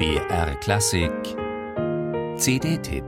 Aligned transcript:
BR 0.00 0.54
Klassik. 0.60 1.12
CD-Tipp 2.38 3.04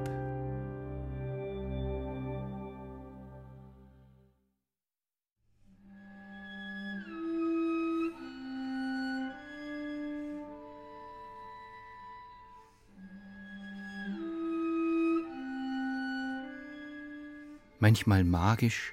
Manchmal 17.81 18.25
magisch, 18.25 18.93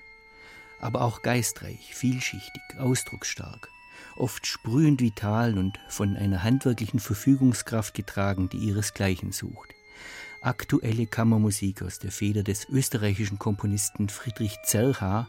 aber 0.79 1.01
auch 1.01 1.21
geistreich, 1.21 1.93
vielschichtig, 1.93 2.61
ausdrucksstark 2.77 3.67
oft 4.19 4.45
sprühend 4.45 5.01
vital 5.01 5.57
und 5.57 5.79
von 5.87 6.15
einer 6.15 6.43
handwerklichen 6.43 6.99
Verfügungskraft 6.99 7.93
getragen, 7.93 8.49
die 8.49 8.57
ihresgleichen 8.57 9.31
sucht. 9.31 9.73
Aktuelle 10.41 11.05
Kammermusik 11.05 11.81
aus 11.81 11.99
der 11.99 12.11
Feder 12.11 12.43
des 12.43 12.67
österreichischen 12.69 13.39
Komponisten 13.39 14.07
Friedrich 14.07 14.57
Zerha, 14.63 15.27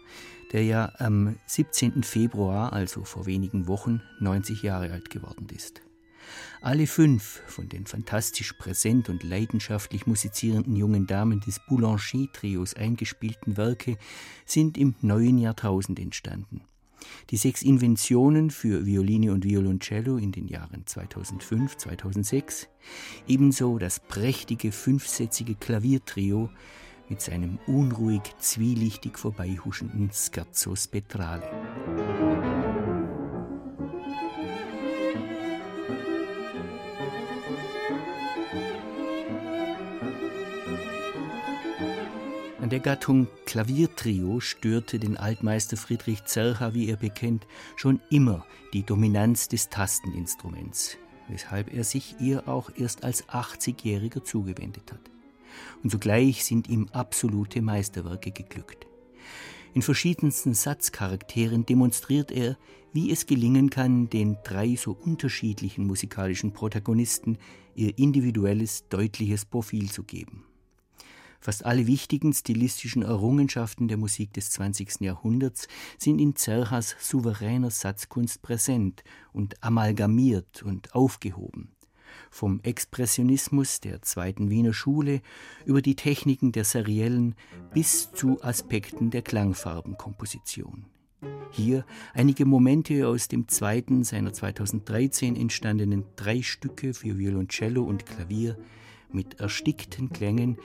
der 0.52 0.64
ja 0.64 0.92
am 0.98 1.36
17. 1.46 2.02
Februar, 2.02 2.72
also 2.72 3.04
vor 3.04 3.26
wenigen 3.26 3.66
Wochen, 3.66 4.02
90 4.20 4.62
Jahre 4.62 4.92
alt 4.92 5.10
geworden 5.10 5.48
ist. 5.54 5.82
Alle 6.60 6.86
fünf 6.86 7.42
von 7.46 7.68
den 7.68 7.86
fantastisch 7.86 8.52
präsent 8.52 9.08
und 9.08 9.22
leidenschaftlich 9.22 10.06
musizierenden 10.06 10.76
jungen 10.76 11.06
Damen 11.06 11.40
des 11.40 11.58
Boulanger-Trios 11.66 12.74
eingespielten 12.74 13.56
Werke 13.56 13.96
sind 14.44 14.76
im 14.76 14.94
neuen 15.00 15.38
Jahrtausend 15.38 15.98
entstanden. 15.98 16.62
Die 17.30 17.36
sechs 17.36 17.62
Inventionen 17.62 18.50
für 18.50 18.86
Violine 18.86 19.32
und 19.32 19.44
Violoncello 19.44 20.16
in 20.16 20.32
den 20.32 20.48
Jahren 20.48 20.86
2005, 20.86 21.76
2006, 21.76 22.68
ebenso 23.28 23.78
das 23.78 24.00
prächtige 24.00 24.72
fünfsätzige 24.72 25.54
Klaviertrio 25.54 26.50
mit 27.08 27.20
seinem 27.20 27.58
unruhig 27.66 28.22
zwielichtig 28.38 29.18
vorbeihuschenden 29.18 30.10
Scherzo 30.12 30.76
Spettrale. 30.76 32.59
An 42.70 42.78
der 42.78 42.94
Gattung 42.94 43.26
Klaviertrio 43.46 44.38
störte 44.38 45.00
den 45.00 45.16
Altmeister 45.16 45.76
Friedrich 45.76 46.22
Zerha, 46.22 46.72
wie 46.72 46.88
er 46.88 46.98
bekennt, 46.98 47.44
schon 47.74 47.98
immer 48.10 48.46
die 48.72 48.84
Dominanz 48.84 49.48
des 49.48 49.70
Tasteninstruments, 49.70 50.96
weshalb 51.28 51.74
er 51.74 51.82
sich 51.82 52.14
ihr 52.20 52.46
auch 52.46 52.70
erst 52.76 53.02
als 53.02 53.28
80-Jähriger 53.28 54.22
zugewendet 54.22 54.92
hat. 54.92 55.00
Und 55.82 55.90
zugleich 55.90 56.44
sind 56.44 56.68
ihm 56.68 56.86
absolute 56.92 57.60
Meisterwerke 57.60 58.30
geglückt. 58.30 58.86
In 59.74 59.82
verschiedensten 59.82 60.54
Satzcharakteren 60.54 61.66
demonstriert 61.66 62.30
er, 62.30 62.56
wie 62.92 63.10
es 63.10 63.26
gelingen 63.26 63.70
kann, 63.70 64.08
den 64.10 64.36
drei 64.44 64.76
so 64.76 64.92
unterschiedlichen 64.92 65.88
musikalischen 65.88 66.52
Protagonisten 66.52 67.36
ihr 67.74 67.98
individuelles, 67.98 68.86
deutliches 68.88 69.44
Profil 69.44 69.90
zu 69.90 70.04
geben. 70.04 70.44
Fast 71.40 71.64
alle 71.64 71.86
wichtigen 71.86 72.34
stilistischen 72.34 73.02
Errungenschaften 73.02 73.88
der 73.88 73.96
Musik 73.96 74.34
des 74.34 74.50
20. 74.50 75.00
Jahrhunderts 75.00 75.68
sind 75.96 76.20
in 76.20 76.36
Zerhas 76.36 76.94
souveräner 76.98 77.70
Satzkunst 77.70 78.42
präsent 78.42 79.02
und 79.32 79.62
amalgamiert 79.62 80.62
und 80.62 80.94
aufgehoben. 80.94 81.70
Vom 82.30 82.60
Expressionismus 82.62 83.80
der 83.80 84.02
zweiten 84.02 84.50
Wiener 84.50 84.74
Schule 84.74 85.22
über 85.64 85.80
die 85.80 85.96
Techniken 85.96 86.52
der 86.52 86.64
seriellen 86.64 87.34
bis 87.72 88.12
zu 88.12 88.42
Aspekten 88.42 89.10
der 89.10 89.22
Klangfarbenkomposition. 89.22 90.84
Hier 91.52 91.84
einige 92.12 92.44
Momente 92.44 93.08
aus 93.08 93.28
dem 93.28 93.48
zweiten 93.48 94.04
seiner 94.04 94.32
2013 94.32 95.36
entstandenen 95.36 96.04
drei 96.16 96.42
Stücke 96.42 96.94
für 96.94 97.18
Violoncello 97.18 97.82
und 97.82 98.06
Klavier 98.06 98.56
mit 99.12 99.40
erstickten 99.40 100.10
Klängen, 100.10 100.58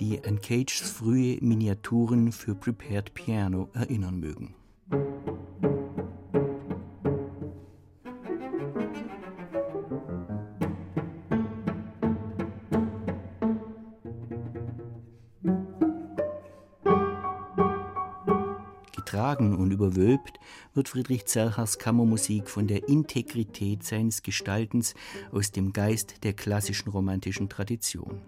die 0.00 0.24
an 0.24 0.40
Cages 0.40 0.80
frühe 0.80 1.38
Miniaturen 1.40 2.32
für 2.32 2.54
Prepared 2.54 3.14
Piano 3.14 3.68
erinnern 3.74 4.18
mögen. 4.18 4.54
Getragen 19.12 19.54
und 19.58 19.70
überwölbt 19.72 20.40
wird 20.72 20.88
Friedrich 20.88 21.26
Zerchers 21.26 21.78
Kammermusik 21.78 22.48
von 22.48 22.66
der 22.66 22.88
Integrität 22.88 23.84
seines 23.84 24.22
Gestaltens 24.22 24.94
aus 25.32 25.50
dem 25.50 25.74
Geist 25.74 26.24
der 26.24 26.32
klassischen 26.32 26.88
romantischen 26.88 27.50
Tradition. 27.50 28.22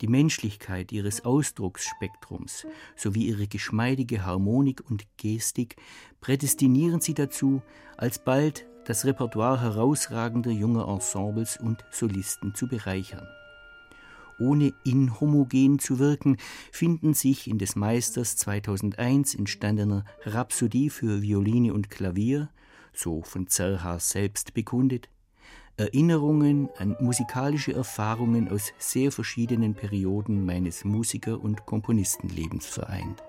Die 0.00 0.06
Menschlichkeit 0.06 0.92
ihres 0.92 1.24
Ausdrucksspektrums 1.24 2.68
sowie 2.94 3.26
ihre 3.26 3.48
geschmeidige 3.48 4.24
Harmonik 4.24 4.88
und 4.88 5.08
Gestik 5.16 5.74
prädestinieren 6.20 7.00
sie 7.00 7.14
dazu, 7.14 7.60
alsbald 7.96 8.66
das 8.84 9.04
Repertoire 9.04 9.60
herausragender 9.60 10.52
junger 10.52 10.86
Ensembles 10.86 11.56
und 11.56 11.84
Solisten 11.90 12.54
zu 12.54 12.68
bereichern. 12.68 13.26
Ohne 14.40 14.72
inhomogen 14.84 15.78
zu 15.78 15.98
wirken, 15.98 16.38
finden 16.72 17.14
sich 17.14 17.48
in 17.48 17.58
des 17.58 17.76
Meisters 17.76 18.36
2001 18.36 19.34
entstandener 19.34 20.04
Rhapsodie 20.24 20.90
für 20.90 21.22
Violine 21.22 21.72
und 21.72 21.90
Klavier, 21.90 22.48
so 22.92 23.22
von 23.22 23.46
Zerha 23.46 23.98
selbst 24.00 24.54
bekundet, 24.54 25.08
Erinnerungen 25.76 26.68
an 26.76 26.96
musikalische 27.00 27.72
Erfahrungen 27.72 28.50
aus 28.50 28.72
sehr 28.78 29.12
verschiedenen 29.12 29.74
Perioden 29.74 30.44
meines 30.44 30.84
Musiker- 30.84 31.40
und 31.40 31.64
Komponistenlebens 31.64 32.66
vereint. 32.66 33.22